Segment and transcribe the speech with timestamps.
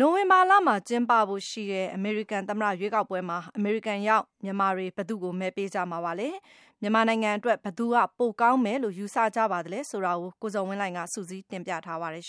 [0.00, 6.28] နိုဝင်ဘာလမှာကျင်းပဖို့ရှိတဲ့အမေရိကန်သမ္မတရွေးကောက်ပွဲမှာအမေရိကန်ရောက်မြန်မာတွေဘယ်သူ့ကိုမဲပေးကြမှာပါလဲ။
[6.80, 12.26] မြန်မာနိုင်ငံအတွက်ဘယ်သူကပိုကောင်းမယ်လို့ယူဆကြပါသလဲဆိုတာကိုကိုဇော်ဝင်းလှိုင်ကစုစည်းတင်ပြထားပါတယ်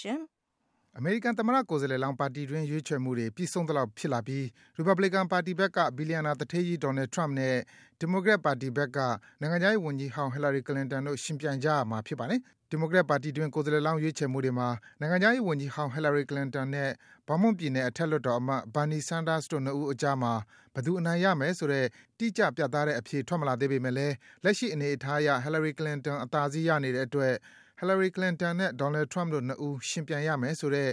[0.97, 4.45] အမေရိကန်သမ္မတကိုယ်စားလှယ်လောင်းပါတီတွင်းရွေးချယ်မှုတွေပြီးဆုံးသလောက်ဖြစ်လာပြီး
[4.77, 7.55] ရီပတ်ဘလီကန်ပါတီဘက်ကဘီလျံနာသူဌေးကြီး Donald Trump နဲ့
[7.99, 8.97] ဒီမိုကရက်ပါတီဘက်က
[9.39, 12.39] နိုင်ငံခြားရေးဝန်ကြီးဟောင်း Hillary Clinton တို့ယှဉ်ပြိုင်ကြရမှာဖြစ်ပါတယ်။
[12.73, 14.67] ဒီမိုကရက်ပါတီတွင်း ကိုယ်စားလှယ်လောင်း ရွေးချယ်မှုတွေမှာ
[14.99, 16.89] နိုင်ငံခြားရေးဝန်ကြီးဟောင်း Hillary Clinton နဲ့
[17.27, 20.33] Vermont ပြည်နယ် အထက်လွှတ်တော်အမတ် Bernie Sanders တို့နှစ်ဦးအကြားမှာ
[20.73, 21.85] ဘယ်သူ အနိုင်ရမယ်ဆိုတဲ့
[22.19, 27.33] တိကျ ပြတ်သားတဲ့ အဖြေ ထွက်မလာသေးပေမယ့်လည်း လက်ရှိ အနေအထားအရ Hillary Clinton အသာစီး ရနေတဲ့အတွက်
[27.79, 30.89] Hillary Clinton နဲ့ Donald Trump တို့နှစ်ဦး ယှဉ်ပြိုင်ရမယ်ဆိုတဲ့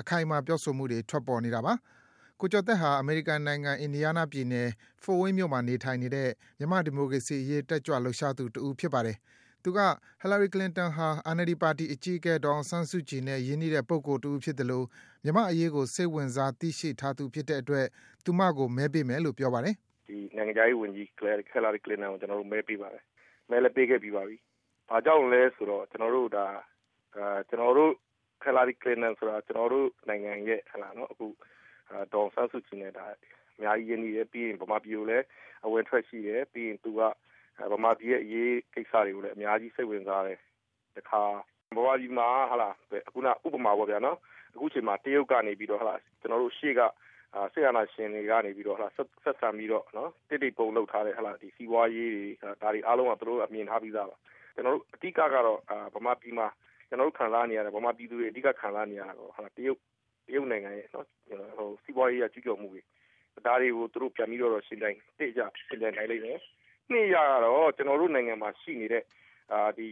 [0.00, 1.72] အခိုင်အမာ ပြောဆိုမှုတွေ ထွက်ပေါ်နေတာပါ။
[2.40, 4.68] ကိုကျော်သက်ဟာ အမေရိကန်နိုင်ငံ၊ Indiana ပြည်နယ်၊
[5.02, 9.18] Fort Wayne မြို့မှာ နေထိုင်နေတဲ့ မြန်မာ့ဒီမိုကရေစီအရေး တက်ကြွလှုပ်ရှားသူ တဦး ဖြစ်ပါတယ်။
[9.64, 9.80] သူက
[10.22, 14.82] Hillary Clinton ဟာ NLD ပါတီအကြီးအကဲ ဒေါ်အောင်ဆန်းစုကြည်နဲ့ ရင်းနှီးတဲ့ ပုဂ္ဂိုလ်တဦးဖြစ်သလို
[15.24, 17.86] မြန်မာ့အရေးကို စိတ်ဝင်စား သိရှိထားသူဖြစ်တဲ့အတွက်
[18.24, 19.74] သူမကို မဲပေးမယ်လို့ ပြောပါတယ်။
[20.36, 21.06] “နိုင်ငံခြားရေးဝန်ကြီး
[21.52, 23.02] Hillary Clinton ကို ကျနော်တို့ မဲပေးပါတယ်။
[23.50, 24.36] မဲလည်း ပေးခဲ့ပြီးပါပြီ။
[24.88, 26.46] ဘာကြောင့်လဲဆိုတော့ ကျနော်တို့ဒါ
[27.48, 27.92] ကျနော်တို့
[28.44, 31.26] Hillary Clinton ဆိုတာ ကျနော်တို့နိုင်ငံရဲ့ဟုတ်လားနော်အခု
[32.12, 33.04] ဒေါ်အောင်ဆန်းစုကြည်နဲ့ဒါ
[33.56, 35.24] အများကြီးရင်းနှီးတယ် ပြီးရင် ဗမာပြည်ကိုလည်း
[35.64, 37.00] အဝင်ထွက်ရှိတယ် ပြီးရင် သူက
[37.72, 40.38] ဗမာပြည်ရဲ့အရေးကိစ္စတွေကိုလည်းအများကြီးစိတ်ဝင်စားတယ်
[40.96, 41.22] တခါ
[41.76, 42.74] ဗမာပြည်မှာဟာလား
[43.08, 44.18] အခုနဥပမာပေါ့ဗျာနော်
[44.54, 46.80] အခုချိန်မှာတရုတ်ကနေပြီးတော့ဟာလားကျွန်တော်တို့ရှေ့က
[47.52, 52.24] ဆေးရနာရှင်တွေကနေပြီးတော့ဟာဆက်ဆံပြီးတော့နော်တိတိပုံလောက်ထားတဲ့ဟာလားဒီစီးပွားရေးတွေ
[52.62, 54.16] ဒါတွေအားလုံးကသူတို့အမြင်ထားပြီးသားပါ
[54.54, 55.58] ကျွန်တော်တို့အဓိကကတော့
[55.94, 56.46] ဗမာပြည်မှာ
[56.88, 59.78] ကျွန်တော်တို့ခံစားနေရတယ်ဗမာပြည်သူတွေအဓိကခံစားနေရတာတော့ဟာတရုတ်
[60.26, 61.06] တရုတ်နိုင်ငံရဲ့နော်
[61.58, 62.82] ဟိုစီးပွားရေးအကျူးကျော်မှုတွေ
[63.46, 66.38] ဒါတွေကိုသူတို့ပြန်ပြီးတော့ရှင်းတိုင်းတိကျရှင်းတိုင်းနိုင်လိမ့်မယ်
[66.92, 69.04] နှစ်ရတော့ကျွန်တော်တို့နိုင်ငံမှာရှိနေတဲ့
[69.52, 69.88] အာဒီ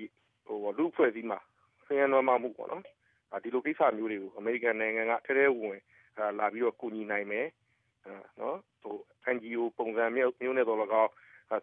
[0.46, 1.38] ဟိုလူဖွဲ့စည်းမှာ
[1.86, 2.82] ဆင်းရဲနွမ်းမှုပေါ့နော်
[3.42, 5.80] ဒီလိုကိစ္စမျိုးတွေကိုအမေရိကန်နိုင်ငံကထဲထဲဝင်
[6.38, 7.46] လာပြီးတော့ကူညီနိုင်မယ်
[8.41, 8.96] နော်ဟို
[9.34, 11.10] NGO ပုံစံမျိုးမျိုးနဲ့တော့လကောက်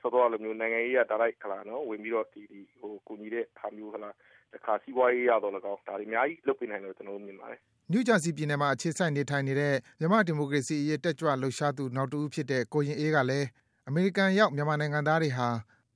[0.01, 4.09] ဆောတော့လိုမျိုးနိုင်ငံရေးရတာလိုက်ခလာနော်ဝင်ပြီးတော့ဒီဒီဟိုကူညီတဲ့ဟာမျိုးခလာ
[4.53, 7.59] တခါစီးပွားရေးရတော့လကောက်ဒါတွေအများကြီးလုပ်ပေးနိုင်တယ်ကျွန်တော်တို့မြင်ပါတယ်
[7.91, 13.47] နယူးဂျာစီပြည်နယ်မှာအခြေစိုက်နေထိုင်နေတဲ့မြန်မာဒီမိုကရေစီအရေးတက်ကြွလှုပ်ရှားသူနောက်တဦးဖြစ်တဲ့ကိုရင်အေးကလည်း
[13.89, 15.47] အမေရိကန်ရောက် မြန်မာနိုင်ငံသားတွေဟာ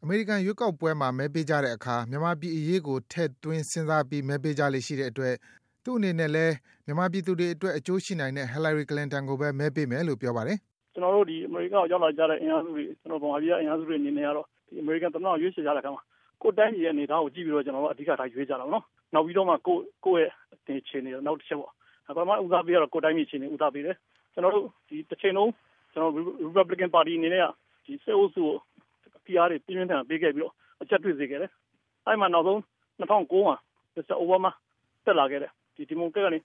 [0.03, 5.35] အမေရိကန်ရွေးကောက်ပွဲမှာ မဲပေးကြတဲ့အခါ မြန်မာပြည်အရေးကို ထည့်သွင်းစဉ်းစားပြီး မဲပေးကြလေ့ရှိတဲ့အတွက်
[5.83, 6.53] သူ့အနေနဲ့လည်း
[6.85, 10.57] မြန်မာပြည်သူတွေအတွက် အကျိုးရှိနိုင်တဲ့ Hillary Clinton ကိုပဲ မဲပေးမယ်လို့ ပြောပါတယ်။
[10.93, 14.47] “ကျနော်တို့အမေရိကန်ကို ရောက်လာကြတဲ့ အင်အားစုတွေ ကျနော်တို့ ဗမာပြည်က အင်အားစုတွေအနေနဲ့ကတော့
[14.81, 16.01] အမေရိကန်သမ္မတကို ရွေးချယ်ကြတဲ့အခါမှာ
[16.41, 18.83] ကိုယ့်တိုင်းပြည်ရဲ့ အနေအထားကို ကြည့်ပြီးတော့ ကျနော်တို့အဓိကထား ရွေးကြတာပေါ့နော်။
[19.13, 20.29] နောက်ပြီးတော့မှ ကိုယ့်
[20.67, 21.71] ရဲ့ အခြေအနေ နောက်တချက်ပေါ့။
[22.07, 23.95] ပထမဦးစားပေးကတော့ ကိုယ့်တိုင်းပြည်အခြေအနေဦးစားပေးတယ်။
[24.33, 24.65] ကျနော်တို့
[25.11, 25.51] တချိန်လုံး
[25.93, 26.25] ကျနော်တို့
[26.57, 27.45] Republican ပါတီအနေနဲ့က
[28.03, 28.55] စစ်အုပ်စုကို
[29.25, 31.51] ဖိအားတွေပြင်းပြင်းထန်ထန်ပေးခဲ့ပြီးတော့အကျပ်တွေ့စေခဲ့တယ်။
[32.05, 32.59] အဲဒီမှာနောက်ဆုံး
[32.99, 33.55] ၂၀၀၉မှာ
[33.95, 34.55] မစ္စတာအိုဘားမား
[35.05, 35.51] တက်လာခဲ့တယ်။
[35.89, 36.39] ဒီမိုကရက်ကနေ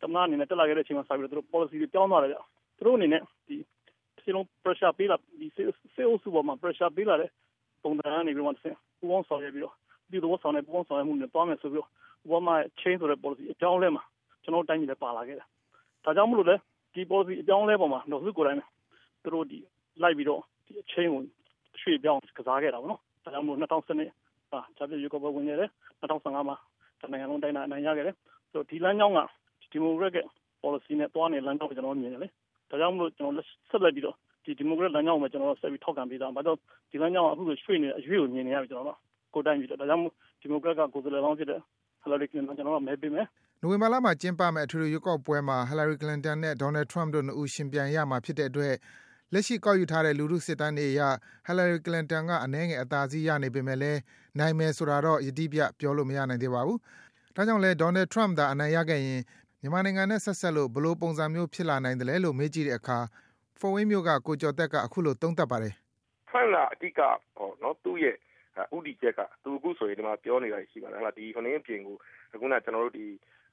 [0.00, 2.38] သမ္မတအနေနဲ့တက်လာခဲ့တဲ့အချိန်မှာစပြီးတော့သူတို့ policy တွေပြောင်းသွားတယ်ဗျ။
[2.76, 3.56] သူတို့အနေနဲ့ဒီ
[4.16, 5.66] တချိန်လုံး pressure ပေးလာဒီစစ်
[6.08, 7.30] အုပ်စုပေါ်မှာ pressure ပေးလာတဲ့
[7.82, 9.74] ပုံစံကနေပြီးတော့တဆင့်ပူးပေါင်းဆောင်ရွက်ပြီးတော့
[10.10, 11.88] ဒီသဘောဆောင်တဲ့ပူးပေါင်းဆောင်ရွက်မှုနဲ့သွားမယ်ဆိုပြီးတော့
[12.22, 14.02] အိုဘားမားရဲ့ change ဆိုတဲ့ policy အပြောင်းအလဲမှာ
[14.42, 15.46] ကျွန်တော်တို့တိုင်းပြည်လည်းပါလာခဲ့တယ်။
[16.04, 16.56] ဒါကြောင့်မို့လို့လဲ
[16.94, 18.58] ဒီ policy အပြောင်းအလဲပေါ်မှာတော့သူကိုယ်တိုင်
[19.22, 19.58] သူတို့ဒီ
[20.02, 21.22] လိုက်ပြီးတော့ ဒီအချင်းကို
[21.80, 26.56] ရွှေ့ပြောင်းကစားခဲ့တာပေါ့နော်။ဒါကြောင့်မို့2012ဟာဂျာပြည့်ရွေးကောက်ပွဲဝင်ခဲ့တယ်2015မှာ
[27.00, 28.16] တနိုင်ငံလုံးတိုင်းတာအနိုင်ရခဲ့တယ်
[28.50, 29.20] ဆိုတော့ဒီလမ်းကြောင်းက
[29.72, 30.26] ဒီမိုကရက်ရဲ့
[30.62, 32.28] policy နဲ့သွားနေလမ်းကြောင်းကိုကျွန်တော်မြင်တယ်လေ
[32.70, 36.58] ဒါကြောင့်မလို့ကျွန်တော်ဆက်လက်ပြီးတော့ဒီဒီမိုကရက်လမ်းကြောင်းကိုကျွန်တော်ဆက်ပြီးထောက်ခံပေးတာဘာလို့
[36.90, 38.98] ဒီလမ်းကြောင်းကအခုဆိုရွှေ့နေအရွေ့ကိုမြင်နေရပြီကျွန်တော်တို့
[39.34, 41.60] ကိုတိုင်းပြီးတော့ဒါကြောင့်မို့ဒီမိုကရက်ကကိုယ်စားလှယ်လောင်းဖြစ်တဲ့
[42.02, 43.26] Hillary Clinton ကျွန်တော်တို့မဲပေးမယ်
[43.60, 48.74] နိုဝင်ဘာလမှာကျင်းပမယ့်အထွေထွေရွေးကောက်ပွဲမှာ Hillary Clinton နဲ့ Donald Trump တို့နှစ်ဦးရှင်ပြိုင်ရမှာဖြစ်တဲ့အတွက်
[49.34, 51.02] လက်ရှိ ကောက်ယူထားတဲ့ လူထုစစ်တမ်းတွေအရ
[51.46, 54.00] Hillary Clinton က အနည်းငယ် အသာစီးရနေပေမယ့်လည်း
[54.38, 56.78] နိုင်မယ်ဆိုတာတော့ ယတိပြတ် ပြောလို့ မရနိုင်သေးပါဘူး။
[57.36, 59.20] ဒါကြောင့်လည်း Donald Trump သာ အနိုင်ရခဲ့ရင်
[59.60, 62.98] မြန်မာနိုင်ငံနဲ့ ဆက်စပ်လို့ ဘယ်လိုပုံစံမျိုး ဖြစ်လာနိုင်သလဲလို့ မေးကြည့်တဲ့အခါ
[63.58, 65.74] Fort Wayne မြို့က ကိုကျော်သက်က အခုလို သုံးသပ်ပါတယ်။
[66.30, 67.00] Trump က အဓိက
[67.36, 68.16] ပေါ့နော်သူ့ရဲ့
[68.76, 71.96] ဦးတည်ချက်က သူအခုဆိုရင်ဒီမှာပြောနေတာရှိပါတယ်ဟလာဒီခင်းပြင်ကို
[72.34, 73.06] အခုနကျွန်တော်တို့ဒီ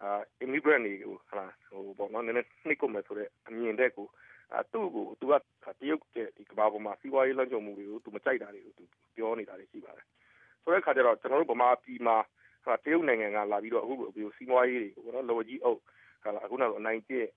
[0.03, 4.13] အာ immigrant တွေကိုဟလာဟိုပေါ့နော်နည်းနည်းနှိပ်ကုန်မယ်ဆိုတဲ့ အမြင်တဲ့ကိုအဲ
[4.73, 5.33] သူ့ကိုသူက
[5.79, 8.83] တရုတ်ရဲ့ဒီကမ္ဘာပေါ်မှာစီးပွားရေးလွှမ်းခြုံမှုတွေကိုသူမကြိုက်တာတွေကိုသူ
[9.15, 10.05] ပြောနေတာတွေရှိပါတယ်
[10.63, 12.17] ဆိုတဲ့အခါကျတော့ကျွန်တော်တို့ဗမာပြည်မှာ
[12.83, 15.98] တရုတ်နိုင်ငံကလာပြီးတော့အခုလိုစီးပွားရေးတွေကိုနော်လော်ကြီးအုပ်ဟာလာ
[16.43, 17.27] အခုနောက်အနိုင်ကျင့်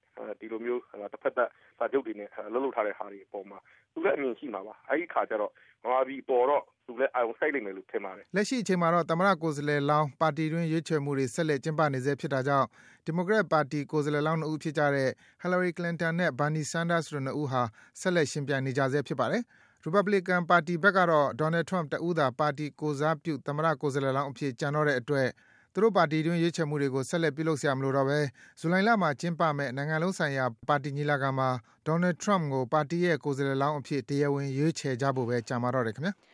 [0.41, 1.49] ဒီလိုမျိုးဟာတစ်ဖက်သက်
[1.79, 3.59] စာချုပ်တွေနဲ့လှုပ်လှုပ်ထားတဲ့ဟာတွေအပေါ်မှာ
[3.95, 5.51] သူလည်းအမြင်ရှိမှာပါအဲဒီခါကျတော့
[5.85, 12.67] ဗမာပြည်ပေါ်တော့သူလည်းအာရုံစိုက်နိုင်မယ်လို့ထင်ပါတယ်လက်ရှိအချိန်မှာတော့သမ္မတကိုယ်စားလှယ်လောင်းပါတီတွင်းရွေးချယ်မှုတွေဆက်လက်ကျင်းပနေဆဲဖြစ်တာကြောင့်
[13.05, 15.11] ဒီမိုကရက်ပါတီကိုယ်စားလှယ်လောင်းနှစ်ဦးဖြစ်ကြတဲ့
[15.43, 17.63] Hillary Clinton နဲ့ Bernie Sanders တို့နှစ်ဦးဟာ
[18.01, 19.43] ဆက်လက်ရှင်ပြိုင်နေကြဆဲဖြစ်ပါတယ်
[19.83, 25.29] ရီပတ်ဘလီကန်ပါတီဘက်ကတော့ Donald Trump တဦးသာပါတီကိုယ်စားပြုသမ္မတကိုယ်စားလှယ်လောင်းအဖြစ်ကျန်တော့တဲ့အတွက်
[25.75, 28.19] သူတို့ပါတီတွင်း ရွေးချယ်မှုတွေကို ဆက်လက် ပြုလုပ်စရာ မလိုတော့ဘဲ
[28.61, 31.49] ဇူလိုင်လမှာ ကျင်းပမယ့် နိုင်ငံလုံးဆိုင်ရာ ပါတီညီလာခံမှာ
[31.87, 36.17] Donald Trump ကို ပါတီရဲ့ ကိုယ်စားလှယ်လောင်းအဖြစ် တရားဝင် ရွေးချယ်ကြဖို့ဘဲကျန်ပါတော့တယ်ခင်ဗျား။